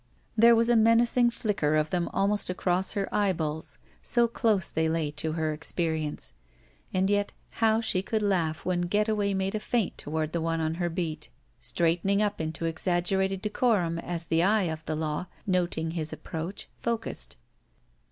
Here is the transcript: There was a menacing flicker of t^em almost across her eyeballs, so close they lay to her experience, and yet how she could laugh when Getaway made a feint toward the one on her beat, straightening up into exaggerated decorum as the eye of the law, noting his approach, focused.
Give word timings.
There 0.35 0.55
was 0.55 0.67
a 0.67 0.75
menacing 0.75 1.29
flicker 1.29 1.75
of 1.75 1.91
t^em 1.91 2.09
almost 2.11 2.49
across 2.49 2.93
her 2.93 3.07
eyeballs, 3.13 3.77
so 4.01 4.27
close 4.27 4.67
they 4.67 4.89
lay 4.89 5.11
to 5.11 5.33
her 5.33 5.53
experience, 5.53 6.33
and 6.91 7.07
yet 7.07 7.33
how 7.61 7.81
she 7.81 8.01
could 8.01 8.23
laugh 8.23 8.65
when 8.65 8.81
Getaway 8.89 9.35
made 9.35 9.53
a 9.53 9.59
feint 9.59 9.99
toward 9.99 10.31
the 10.33 10.41
one 10.41 10.59
on 10.59 10.73
her 10.81 10.89
beat, 10.89 11.29
straightening 11.59 12.19
up 12.19 12.41
into 12.41 12.65
exaggerated 12.65 13.43
decorum 13.43 13.99
as 13.99 14.25
the 14.25 14.41
eye 14.41 14.63
of 14.73 14.83
the 14.85 14.95
law, 14.95 15.27
noting 15.45 15.91
his 15.91 16.11
approach, 16.11 16.67
focused. 16.79 17.37